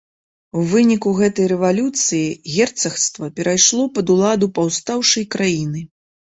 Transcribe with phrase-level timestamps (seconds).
[0.61, 5.89] У выніку гэтай рэвалюцыі герцагства перайшло пад уладу паўстаўшай краіны.